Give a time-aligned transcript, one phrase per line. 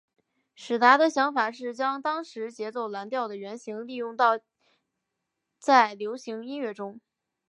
[0.55, 4.39] 史达的想法是将当时节奏蓝调的原型利用到
[5.59, 6.99] 在流行音乐中。